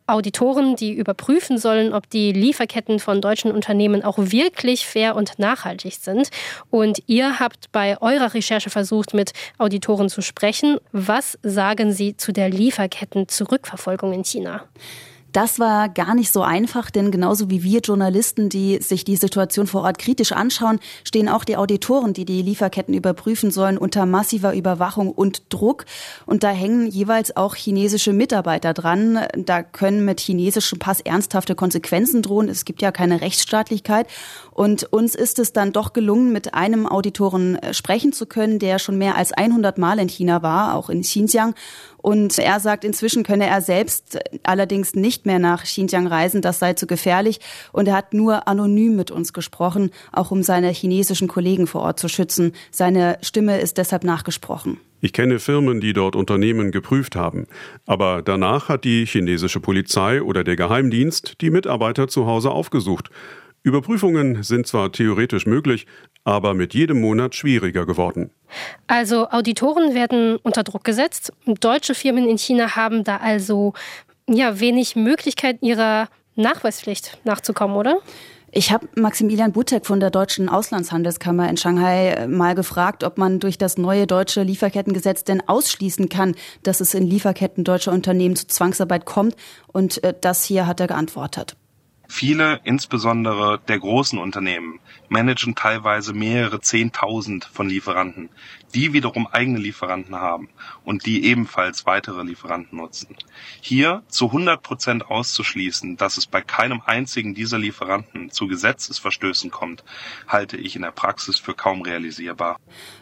[0.08, 5.96] Auditoren, die überprüfen sollen, ob die Lieferketten von deutschen Unternehmen auch wirklich fair und nachhaltig
[5.96, 6.30] sind.
[6.70, 10.78] Und ihr habt bei eurer Recherche versucht, mit Auditoren zu sprechen.
[10.92, 14.64] Was sagen sie zu der Lieferketten-Zurückverfolgung in China?
[15.36, 19.68] Das war gar nicht so einfach, denn genauso wie wir Journalisten, die sich die Situation
[19.68, 24.56] vor Ort kritisch anschauen, stehen auch die Auditoren, die die Lieferketten überprüfen sollen, unter massiver
[24.56, 25.84] Überwachung und Druck.
[26.26, 29.20] Und da hängen jeweils auch chinesische Mitarbeiter dran.
[29.36, 32.48] Da können mit chinesischem Pass ernsthafte Konsequenzen drohen.
[32.48, 34.08] Es gibt ja keine Rechtsstaatlichkeit.
[34.52, 38.80] Und uns ist es dann doch gelungen, mit einem Auditoren äh, sprechen zu können, der
[38.80, 41.56] schon mehr als 100 Mal in China war, auch in Xinjiang.
[42.06, 46.74] Und er sagt, inzwischen könne er selbst allerdings nicht mehr nach Xinjiang reisen, das sei
[46.74, 47.40] zu gefährlich.
[47.72, 52.00] Und er hat nur anonym mit uns gesprochen, auch um seine chinesischen Kollegen vor Ort
[52.00, 52.54] zu schützen.
[52.70, 54.78] Seine Stimme ist deshalb nachgesprochen.
[55.02, 57.48] Ich kenne Firmen, die dort Unternehmen geprüft haben.
[57.88, 63.10] Aber danach hat die chinesische Polizei oder der Geheimdienst die Mitarbeiter zu Hause aufgesucht.
[63.66, 65.88] Überprüfungen sind zwar theoretisch möglich,
[66.24, 68.30] aber mit jedem Monat schwieriger geworden.
[68.86, 71.34] Also Auditoren werden unter Druck gesetzt.
[71.62, 73.74] Deutsche Firmen in China haben da also
[74.30, 77.98] ja wenig Möglichkeit ihrer Nachweispflicht nachzukommen, oder?
[78.52, 83.40] Ich habe Maximilian Butek von der Deutschen Auslandshandelskammer in Shanghai äh, mal gefragt, ob man
[83.40, 88.46] durch das neue deutsche Lieferkettengesetz denn ausschließen kann, dass es in Lieferketten deutscher Unternehmen zu
[88.46, 89.36] Zwangsarbeit kommt.
[89.74, 91.58] Und äh, das hier hat er geantwortet.
[92.08, 98.30] Viele, insbesondere der großen Unternehmen, managen teilweise mehrere Zehntausend von Lieferanten,
[98.74, 100.50] die wiederum eigene Lieferanten haben
[100.84, 103.16] und die ebenfalls weitere Lieferanten nutzen.
[103.62, 109.84] Hier zu 100 Prozent auszuschließen, dass es bei keinem einzigen dieser Lieferanten zu Gesetzesverstößen kommt,
[110.28, 112.58] halte ich in der Praxis für kaum realisierbar.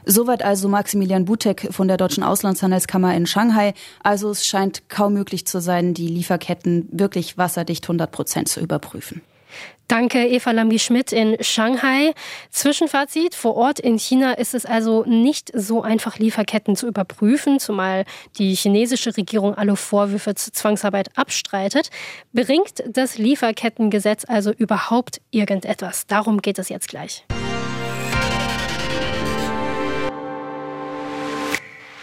[0.05, 3.73] Soweit also Maximilian Butek von der Deutschen Auslandshandelskammer in Shanghai.
[4.03, 9.21] Also es scheint kaum möglich zu sein, die Lieferketten wirklich wasserdicht 100 Prozent zu überprüfen.
[9.87, 12.13] Danke, Eva Lambi-Schmidt in Shanghai.
[12.49, 18.05] Zwischenfazit, vor Ort in China ist es also nicht so einfach, Lieferketten zu überprüfen, zumal
[18.37, 21.89] die chinesische Regierung alle Vorwürfe zur Zwangsarbeit abstreitet.
[22.31, 26.07] Bringt das Lieferkettengesetz also überhaupt irgendetwas?
[26.07, 27.25] Darum geht es jetzt gleich.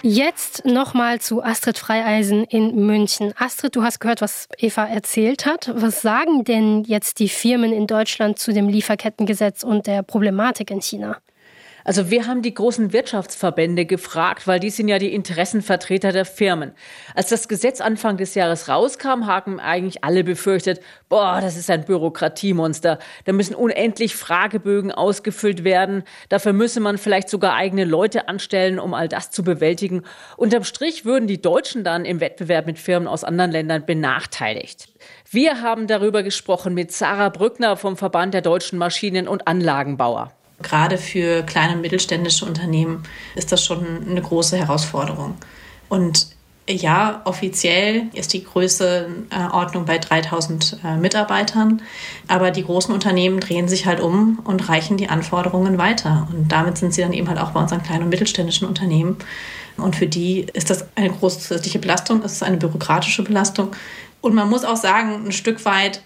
[0.02, 3.34] Jetzt nochmal zu Astrid Freieisen in München.
[3.36, 5.70] Astrid, du hast gehört, was Eva erzählt hat.
[5.74, 10.80] Was sagen denn jetzt die Firmen in Deutschland zu dem Lieferkettengesetz und der Problematik in
[10.80, 11.18] China?
[11.90, 16.70] Also wir haben die großen Wirtschaftsverbände gefragt, weil die sind ja die Interessenvertreter der Firmen.
[17.16, 21.84] Als das Gesetz Anfang des Jahres rauskam, haben eigentlich alle befürchtet, boah, das ist ein
[21.84, 23.00] Bürokratiemonster.
[23.24, 26.04] Da müssen unendlich Fragebögen ausgefüllt werden.
[26.28, 30.04] Dafür müsse man vielleicht sogar eigene Leute anstellen, um all das zu bewältigen.
[30.36, 34.90] Unterm Strich würden die Deutschen dann im Wettbewerb mit Firmen aus anderen Ländern benachteiligt.
[35.28, 40.30] Wir haben darüber gesprochen mit Sarah Brückner vom Verband der deutschen Maschinen- und Anlagenbauer.
[40.62, 43.02] Gerade für kleine und mittelständische Unternehmen
[43.34, 45.36] ist das schon eine große Herausforderung.
[45.88, 46.28] Und
[46.68, 51.82] ja, offiziell ist die Größenordnung bei 3000 äh, Mitarbeitern,
[52.28, 56.28] aber die großen Unternehmen drehen sich halt um und reichen die Anforderungen weiter.
[56.32, 59.16] Und damit sind sie dann eben halt auch bei unseren kleinen und mittelständischen Unternehmen.
[59.76, 63.74] Und für die ist das eine große Belastung, es ist eine bürokratische Belastung.
[64.20, 66.02] Und man muss auch sagen, ein Stück weit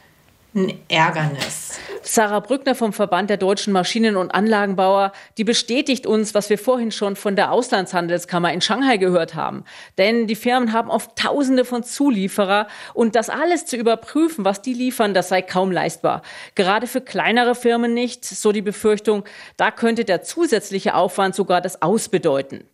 [0.55, 1.79] ein Ärgernis.
[2.07, 6.93] Sarah Brückner vom Verband der deutschen Maschinen- und Anlagenbauer, die bestätigt uns, was wir vorhin
[6.93, 9.65] schon von der Auslandshandelskammer in Shanghai gehört haben.
[9.97, 14.75] Denn die Firmen haben oft Tausende von Zulieferer und das alles zu überprüfen, was die
[14.75, 16.21] liefern, das sei kaum leistbar.
[16.55, 19.25] Gerade für kleinere Firmen nicht, so die Befürchtung,
[19.57, 22.65] da könnte der zusätzliche Aufwand sogar das Ausbedeuten.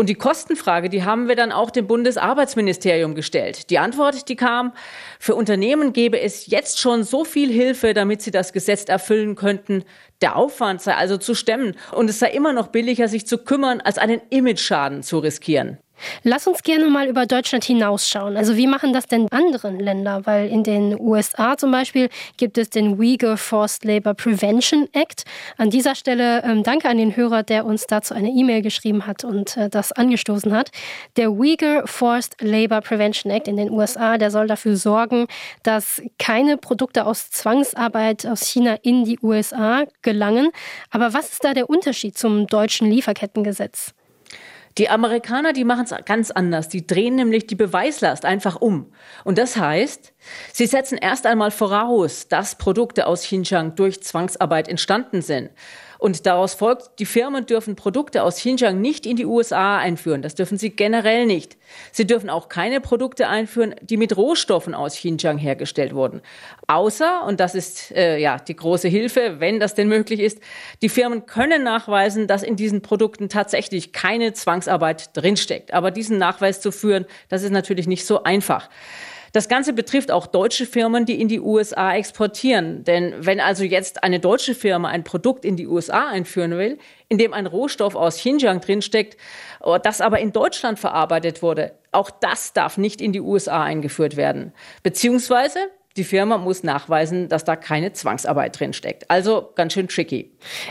[0.00, 3.68] Und die Kostenfrage, die haben wir dann auch dem Bundesarbeitsministerium gestellt.
[3.68, 4.72] Die Antwort, die kam,
[5.18, 9.84] für Unternehmen gäbe es jetzt schon so viel Hilfe, damit sie das Gesetz erfüllen könnten.
[10.22, 13.82] Der Aufwand sei also zu stemmen und es sei immer noch billiger, sich zu kümmern,
[13.82, 15.76] als einen Imageschaden zu riskieren.
[16.22, 18.36] Lass uns gerne mal über Deutschland hinausschauen.
[18.36, 20.26] Also wie machen das denn andere Länder?
[20.26, 25.24] Weil in den USA zum Beispiel gibt es den Uyghur Forced Labor Prevention Act.
[25.56, 29.24] An dieser Stelle ähm, danke an den Hörer, der uns dazu eine E-Mail geschrieben hat
[29.24, 30.70] und äh, das angestoßen hat.
[31.16, 35.26] Der Uyghur Forced Labor Prevention Act in den USA, der soll dafür sorgen,
[35.62, 40.50] dass keine Produkte aus Zwangsarbeit aus China in die USA gelangen.
[40.90, 43.94] Aber was ist da der Unterschied zum deutschen Lieferkettengesetz?
[44.80, 46.70] Die Amerikaner, die machen es ganz anders.
[46.70, 48.90] Die drehen nämlich die Beweislast einfach um.
[49.24, 50.14] Und das heißt,
[50.54, 55.50] sie setzen erst einmal voraus, dass Produkte aus Xinjiang durch Zwangsarbeit entstanden sind.
[56.00, 60.22] Und daraus folgt, die Firmen dürfen Produkte aus Xinjiang nicht in die USA einführen.
[60.22, 61.58] Das dürfen sie generell nicht.
[61.92, 66.22] Sie dürfen auch keine Produkte einführen, die mit Rohstoffen aus Xinjiang hergestellt wurden.
[66.68, 70.40] Außer, und das ist äh, ja die große Hilfe, wenn das denn möglich ist,
[70.80, 75.74] die Firmen können nachweisen, dass in diesen Produkten tatsächlich keine Zwangsarbeit drinsteckt.
[75.74, 78.70] Aber diesen Nachweis zu führen, das ist natürlich nicht so einfach.
[79.32, 82.84] Das Ganze betrifft auch deutsche Firmen, die in die USA exportieren.
[82.84, 87.18] Denn wenn also jetzt eine deutsche Firma ein Produkt in die USA einführen will, in
[87.18, 89.16] dem ein Rohstoff aus Xinjiang drinsteckt,
[89.60, 94.16] oh, das aber in Deutschland verarbeitet wurde, auch das darf nicht in die USA eingeführt
[94.16, 94.52] werden.
[94.82, 95.58] Beziehungsweise
[95.96, 99.10] die Firma muss nachweisen, dass da keine Zwangsarbeit drinsteckt.
[99.10, 100.30] Also ganz schön tricky.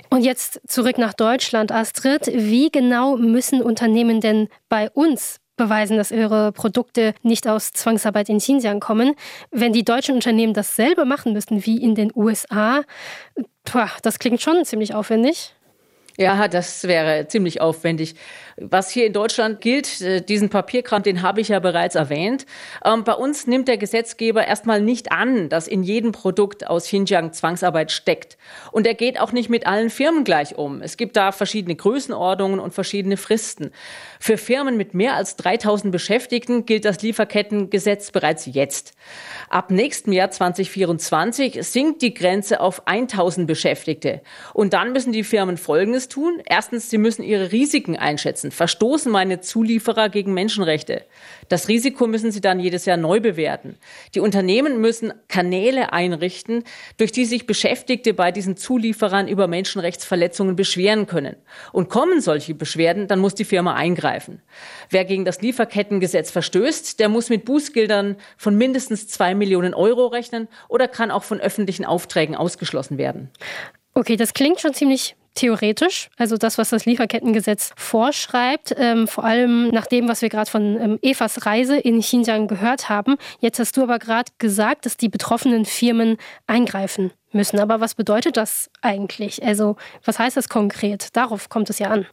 [0.10, 2.28] Und jetzt zurück nach Deutschland, Astrid.
[2.34, 8.39] Wie genau müssen Unternehmen denn bei uns beweisen, dass ihre Produkte nicht aus Zwangsarbeit in
[8.39, 9.13] Xinjiang kommen.
[9.52, 12.82] Wenn die deutschen Unternehmen dasselbe machen müssten wie in den USA,
[14.02, 15.54] das klingt schon ziemlich aufwendig.
[16.17, 18.15] Ja, das wäre ziemlich aufwendig.
[18.62, 22.45] Was hier in Deutschland gilt, äh, diesen Papierkram, den habe ich ja bereits erwähnt.
[22.84, 27.32] Ähm, bei uns nimmt der Gesetzgeber erstmal nicht an, dass in jedem Produkt aus Xinjiang
[27.32, 28.38] Zwangsarbeit steckt.
[28.72, 30.82] Und er geht auch nicht mit allen Firmen gleich um.
[30.82, 33.72] Es gibt da verschiedene Größenordnungen und verschiedene Fristen.
[34.19, 38.93] Für Firmen mit mehr als 3000 Beschäftigten gilt das Lieferkettengesetz bereits jetzt.
[39.50, 44.22] Ab nächstem Jahr 2024 sinkt die Grenze auf 1000 Beschäftigte.
[44.54, 46.41] Und dann müssen die Firmen Folgendes tun.
[46.45, 48.49] Erstens, sie müssen ihre Risiken einschätzen.
[48.52, 51.04] Verstoßen meine Zulieferer gegen Menschenrechte?
[51.48, 53.78] Das Risiko müssen sie dann jedes Jahr neu bewerten.
[54.16, 56.64] Die Unternehmen müssen Kanäle einrichten,
[56.98, 61.36] durch die sich Beschäftigte bei diesen Zulieferern über Menschenrechtsverletzungen beschweren können.
[61.72, 64.42] Und kommen solche Beschwerden, dann muss die Firma eingreifen.
[64.90, 70.48] Wer gegen das Lieferkettengesetz verstößt, der muss mit Bußgeldern von mindestens zwei Millionen Euro rechnen
[70.68, 73.30] oder kann auch von öffentlichen Aufträgen ausgeschlossen werden.
[73.94, 79.70] Okay, das klingt schon ziemlich theoretisch, also das, was das Lieferkettengesetz vorschreibt, ähm, vor allem
[79.70, 83.15] nach dem, was wir gerade von ähm, Evas Reise in Xinjiang gehört haben.
[83.39, 87.60] Jetzt hast du aber gerade gesagt, dass die betroffenen Firmen eingreifen müssen.
[87.60, 89.44] Aber was bedeutet das eigentlich?
[89.44, 91.15] Also was heißt das konkret?
[91.15, 92.06] Darauf kommt es ja an.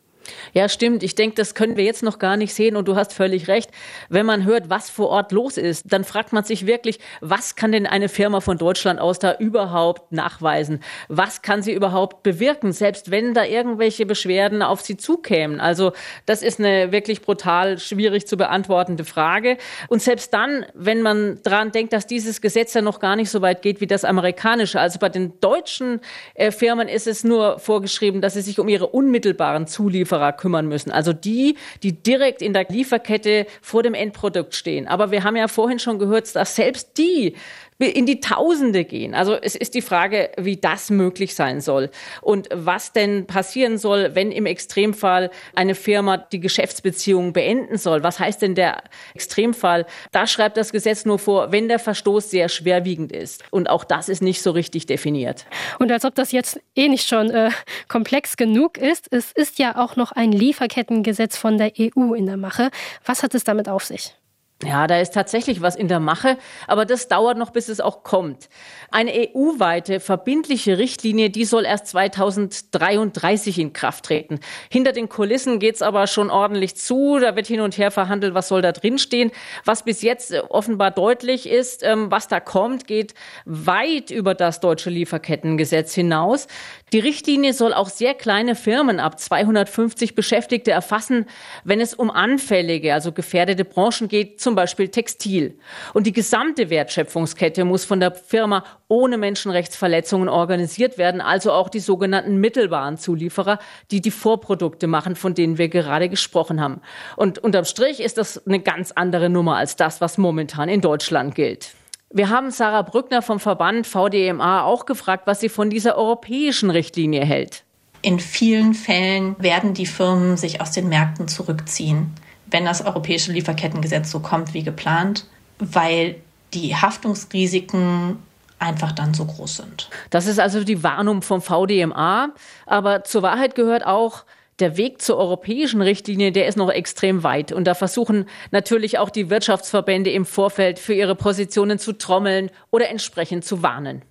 [0.52, 1.02] Ja, stimmt.
[1.02, 3.70] Ich denke, das können wir jetzt noch gar nicht sehen und du hast völlig recht.
[4.08, 7.72] Wenn man hört, was vor Ort los ist, dann fragt man sich wirklich, was kann
[7.72, 10.80] denn eine Firma von Deutschland aus da überhaupt nachweisen?
[11.08, 15.60] Was kann sie überhaupt bewirken, selbst wenn da irgendwelche Beschwerden auf sie zukämen?
[15.60, 15.92] Also
[16.26, 19.58] das ist eine wirklich brutal schwierig zu beantwortende Frage.
[19.88, 23.42] Und selbst dann, wenn man daran denkt, dass dieses Gesetz ja noch gar nicht so
[23.42, 26.00] weit geht wie das amerikanische, also bei den deutschen
[26.34, 30.66] äh, Firmen ist es nur vorgeschrieben, dass sie sich um ihre unmittelbaren Zulieferer Zulieferer kümmern
[30.66, 30.90] müssen.
[30.90, 34.88] Also die, die direkt in der Lieferkette vor dem Endprodukt stehen.
[34.88, 37.34] Aber wir haben ja vorhin schon gehört, dass selbst die
[37.78, 39.14] in die Tausende gehen.
[39.14, 41.90] Also es ist die Frage, wie das möglich sein soll
[42.22, 48.02] und was denn passieren soll, wenn im Extremfall eine Firma die Geschäftsbeziehungen beenden soll.
[48.02, 48.82] Was heißt denn der
[49.14, 49.86] Extremfall?
[50.10, 53.44] Da schreibt das Gesetz nur vor, wenn der Verstoß sehr schwerwiegend ist.
[53.50, 55.44] Und auch das ist nicht so richtig definiert.
[55.78, 57.50] Und als ob das jetzt eh nicht schon äh,
[57.88, 62.38] komplex genug ist, es ist ja auch noch ein Lieferkettengesetz von der EU in der
[62.38, 62.70] Mache.
[63.04, 64.14] Was hat es damit auf sich?
[64.64, 68.02] Ja, da ist tatsächlich was in der Mache, aber das dauert noch, bis es auch
[68.02, 68.48] kommt.
[68.90, 74.40] Eine EU-weite verbindliche Richtlinie, die soll erst 2033 in Kraft treten.
[74.70, 77.18] Hinter den Kulissen geht's aber schon ordentlich zu.
[77.18, 79.30] Da wird hin und her verhandelt, was soll da drinstehen.
[79.66, 83.12] Was bis jetzt offenbar deutlich ist, ähm, was da kommt, geht
[83.44, 86.46] weit über das deutsche Lieferkettengesetz hinaus.
[86.92, 91.26] Die Richtlinie soll auch sehr kleine Firmen ab 250 Beschäftigte erfassen,
[91.64, 95.58] wenn es um anfällige, also gefährdete Branchen geht, zum Beispiel Textil.
[95.94, 101.80] Und die gesamte Wertschöpfungskette muss von der Firma ohne Menschenrechtsverletzungen organisiert werden, also auch die
[101.80, 103.58] sogenannten mittelbaren Zulieferer,
[103.90, 106.80] die die Vorprodukte machen, von denen wir gerade gesprochen haben.
[107.16, 111.34] Und unterm Strich ist das eine ganz andere Nummer als das, was momentan in Deutschland
[111.34, 111.74] gilt.
[112.10, 117.24] Wir haben Sarah Brückner vom Verband VDMA auch gefragt, was sie von dieser europäischen Richtlinie
[117.24, 117.64] hält.
[118.02, 122.14] In vielen Fällen werden die Firmen sich aus den Märkten zurückziehen,
[122.46, 125.26] wenn das europäische Lieferkettengesetz so kommt wie geplant,
[125.58, 126.16] weil
[126.54, 128.18] die Haftungsrisiken
[128.58, 129.90] einfach dann so groß sind.
[130.10, 132.30] Das ist also die Warnung vom VDMA.
[132.66, 134.24] Aber zur Wahrheit gehört auch,
[134.58, 137.52] der Weg zur europäischen Richtlinie, der ist noch extrem weit.
[137.52, 142.88] Und da versuchen natürlich auch die Wirtschaftsverbände im Vorfeld für ihre Positionen zu trommeln oder
[142.88, 144.02] entsprechend zu warnen.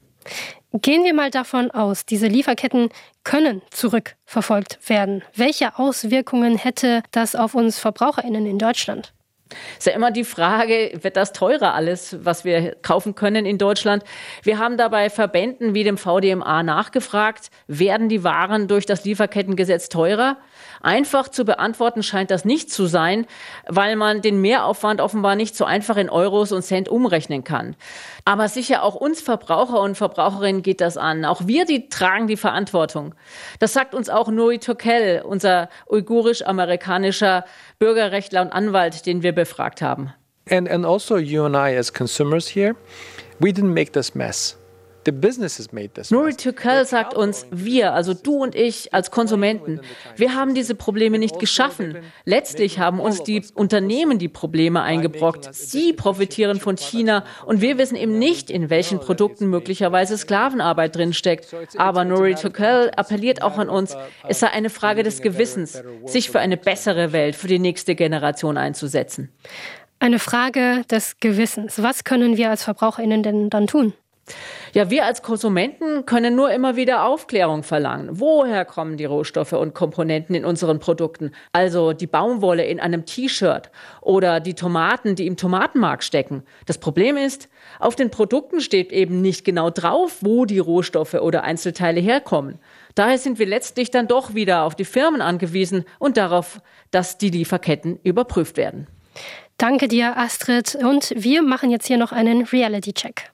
[0.74, 2.90] Gehen wir mal davon aus, diese Lieferketten
[3.24, 5.24] können zurückverfolgt werden.
[5.34, 9.14] Welche Auswirkungen hätte das auf uns Verbraucherinnen in Deutschland?
[9.78, 14.04] Ist ja immer die Frage, wird das teurer alles, was wir kaufen können in Deutschland?
[14.44, 20.38] Wir haben dabei Verbänden wie dem VDMA nachgefragt, werden die Waren durch das Lieferkettengesetz teurer?
[20.82, 23.26] Einfach zu beantworten scheint das nicht zu sein,
[23.68, 27.76] weil man den Mehraufwand offenbar nicht so einfach in Euros und Cent umrechnen kann.
[28.26, 31.26] Aber sicher auch uns Verbraucher und Verbraucherinnen geht das an.
[31.26, 33.16] Auch wir, die tragen die Verantwortung.
[33.60, 37.46] Das sagt uns auch Nuri Turkel, unser uigurisch-amerikanischer
[37.80, 40.14] Bürgerrechtler und Anwalt, den wir befragt haben.
[40.50, 42.76] And, and also you and I as consumers here,
[43.40, 44.58] we didn't make this mess.
[46.10, 49.80] Nuri Turkel sagt uns, wir, also du und ich als Konsumenten,
[50.16, 51.98] wir haben diese Probleme nicht geschaffen.
[52.26, 55.54] Letztlich haben uns die Unternehmen die Probleme eingebrockt.
[55.54, 61.54] Sie profitieren von China und wir wissen eben nicht, in welchen Produkten möglicherweise Sklavenarbeit drinsteckt.
[61.78, 63.96] Aber Nuri Turkel appelliert auch an uns,
[64.28, 68.58] es sei eine Frage des Gewissens, sich für eine bessere Welt für die nächste Generation
[68.58, 69.30] einzusetzen.
[70.00, 71.82] Eine Frage des Gewissens.
[71.82, 73.94] Was können wir als Verbraucherinnen denn dann tun?
[74.74, 78.10] Ja, wir als Konsumenten können nur immer wieder Aufklärung verlangen.
[78.12, 81.32] Woher kommen die Rohstoffe und Komponenten in unseren Produkten?
[81.54, 83.70] Also die Baumwolle in einem T-Shirt
[84.02, 86.44] oder die Tomaten, die im Tomatenmark stecken.
[86.66, 91.44] Das Problem ist, auf den Produkten steht eben nicht genau drauf, wo die Rohstoffe oder
[91.44, 92.60] Einzelteile herkommen.
[92.96, 96.62] Daher sind wir letztlich dann doch wieder auf die Firmen angewiesen und darauf,
[96.92, 98.88] dass die Lieferketten überprüft werden.
[99.58, 100.76] Danke dir, Astrid.
[100.76, 103.32] Und wir machen jetzt hier noch einen Reality-Check.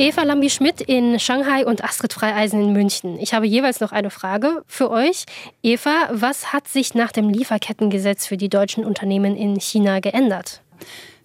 [0.00, 3.18] Eva Lambi-Schmidt in Shanghai und Astrid Freieisen in München.
[3.18, 5.24] Ich habe jeweils noch eine Frage für euch.
[5.60, 10.62] Eva, was hat sich nach dem Lieferkettengesetz für die deutschen Unternehmen in China geändert?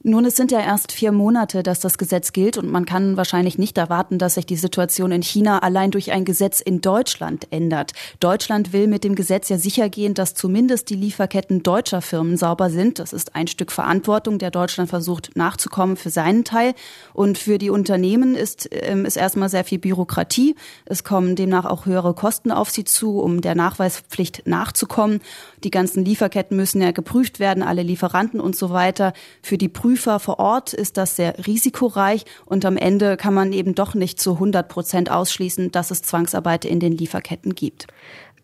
[0.05, 3.57] Nun, es sind ja erst vier Monate, dass das Gesetz gilt und man kann wahrscheinlich
[3.57, 7.93] nicht erwarten, dass sich die Situation in China allein durch ein Gesetz in Deutschland ändert.
[8.19, 12.69] Deutschland will mit dem Gesetz ja sicher gehen, dass zumindest die Lieferketten deutscher Firmen sauber
[12.69, 12.99] sind.
[12.99, 16.73] Das ist ein Stück Verantwortung, der Deutschland versucht nachzukommen für seinen Teil.
[17.13, 20.55] Und für die Unternehmen ist, ähm, ist erstmal sehr viel Bürokratie.
[20.83, 25.21] Es kommen demnach auch höhere Kosten auf sie zu, um der Nachweispflicht nachzukommen.
[25.63, 29.13] Die ganzen Lieferketten müssen ja geprüft werden, alle Lieferanten und so weiter.
[29.41, 33.75] Für die Prüfer vor Ort ist das sehr risikoreich und am Ende kann man eben
[33.75, 37.85] doch nicht zu 100 Prozent ausschließen, dass es Zwangsarbeit in den Lieferketten gibt.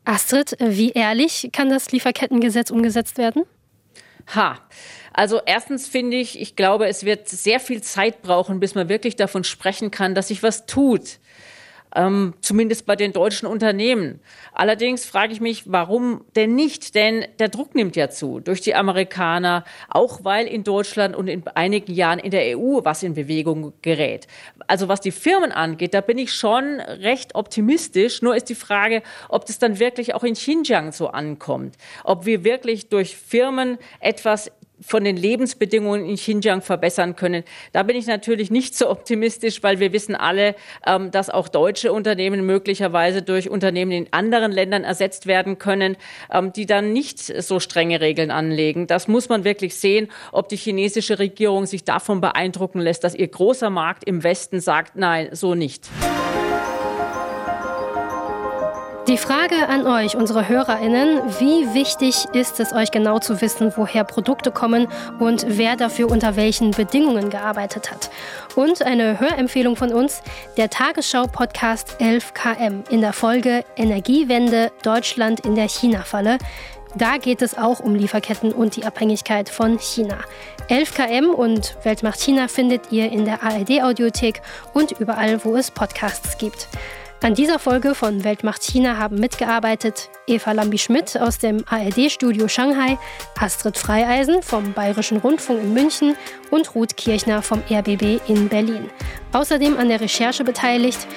[0.05, 3.45] Astrid, wie ehrlich kann das Lieferkettengesetz umgesetzt werden?
[4.35, 4.59] Ha.
[5.11, 9.15] Also erstens finde ich, ich glaube, es wird sehr viel Zeit brauchen, bis man wirklich
[9.15, 11.17] davon sprechen kann, dass sich was tut
[11.95, 14.19] ähm, zumindest bei den deutschen Unternehmen.
[14.53, 16.95] Allerdings frage ich mich, warum denn nicht?
[16.95, 21.47] Denn der Druck nimmt ja zu durch die Amerikaner, auch weil in Deutschland und in
[21.47, 24.27] einigen Jahren in der EU was in Bewegung gerät.
[24.67, 28.21] Also was die Firmen angeht, da bin ich schon recht optimistisch.
[28.21, 31.75] Nur ist die Frage, ob das dann wirklich auch in Xinjiang so ankommt.
[32.03, 34.51] Ob wir wirklich durch Firmen etwas
[34.81, 37.43] von den Lebensbedingungen in Xinjiang verbessern können.
[37.73, 40.55] Da bin ich natürlich nicht so optimistisch, weil wir wissen alle,
[40.85, 45.97] ähm, dass auch deutsche Unternehmen möglicherweise durch Unternehmen in anderen Ländern ersetzt werden können,
[46.31, 48.87] ähm, die dann nicht so strenge Regeln anlegen.
[48.87, 53.27] Das muss man wirklich sehen, ob die chinesische Regierung sich davon beeindrucken lässt, dass ihr
[53.27, 55.89] großer Markt im Westen sagt, nein, so nicht.
[59.09, 64.03] Die Frage an euch, unsere HörerInnen, wie wichtig ist es euch genau zu wissen, woher
[64.03, 64.87] Produkte kommen
[65.17, 68.11] und wer dafür unter welchen Bedingungen gearbeitet hat?
[68.55, 70.21] Und eine Hörempfehlung von uns,
[70.57, 76.37] der Tagesschau-Podcast 11KM in der Folge Energiewende Deutschland in der China-Falle.
[76.93, 80.19] Da geht es auch um Lieferketten und die Abhängigkeit von China.
[80.69, 84.43] 11KM und Weltmacht China findet ihr in der ARD-Audiothek
[84.75, 86.67] und überall, wo es Podcasts gibt.
[87.21, 92.97] An dieser Folge von Weltmacht China haben mitgearbeitet Eva Lambi-Schmidt aus dem ARD-Studio Shanghai,
[93.37, 96.15] Astrid Freieisen vom Bayerischen Rundfunk in München
[96.49, 98.89] und Ruth Kirchner vom RBB in Berlin.
[99.33, 101.07] Außerdem an der Recherche beteiligt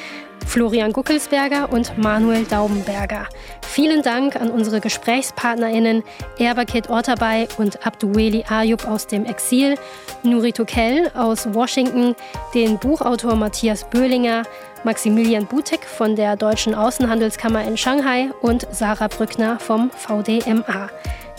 [0.47, 3.27] Florian Guckelsberger und Manuel Daubenberger.
[3.63, 6.03] Vielen Dank an unsere GesprächspartnerInnen
[6.39, 9.77] Erbakit Ortabay und Abdueli Ayub aus dem Exil,
[10.23, 12.15] Nuri Tokel aus Washington,
[12.55, 14.43] den Buchautor Matthias Böhlinger,
[14.85, 20.91] Maximilian Butek von der Deutschen Außenhandelskammer in Shanghai und Sarah Brückner vom VDMA.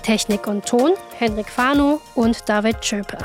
[0.01, 3.17] Technik und Ton Henrik Fano und David Schöpe.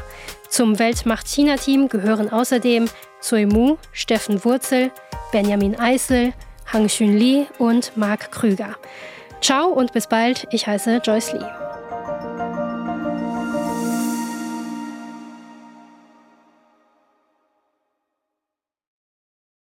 [0.49, 2.88] Zum Weltmacht-China-Team gehören außerdem
[3.20, 4.90] Zui Mu, Steffen Wurzel,
[5.30, 6.32] Benjamin Eisel,
[6.72, 8.76] Hang Xun Li und Marc Krüger.
[9.40, 11.67] Ciao und bis bald, ich heiße Joyce Lee.